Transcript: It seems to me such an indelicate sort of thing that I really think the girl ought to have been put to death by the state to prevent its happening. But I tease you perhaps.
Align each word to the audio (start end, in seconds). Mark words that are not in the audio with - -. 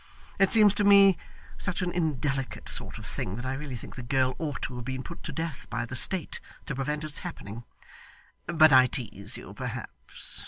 It 0.39 0.51
seems 0.51 0.73
to 0.73 0.83
me 0.83 1.15
such 1.59 1.83
an 1.83 1.91
indelicate 1.91 2.67
sort 2.67 2.97
of 2.97 3.05
thing 3.05 3.35
that 3.35 3.45
I 3.45 3.53
really 3.53 3.75
think 3.75 3.95
the 3.95 4.01
girl 4.01 4.33
ought 4.39 4.63
to 4.63 4.75
have 4.77 4.83
been 4.85 5.03
put 5.03 5.21
to 5.21 5.31
death 5.31 5.69
by 5.69 5.85
the 5.85 5.95
state 5.95 6.41
to 6.65 6.73
prevent 6.73 7.03
its 7.03 7.19
happening. 7.19 7.65
But 8.47 8.73
I 8.73 8.87
tease 8.87 9.37
you 9.37 9.53
perhaps. 9.53 10.39